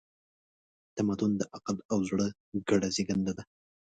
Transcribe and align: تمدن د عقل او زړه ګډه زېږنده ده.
تمدن 0.95 1.31
د 1.37 1.41
عقل 1.55 1.77
او 1.91 1.99
زړه 2.09 2.27
ګډه 2.69 2.87
زېږنده 2.95 3.31
ده. 3.37 3.43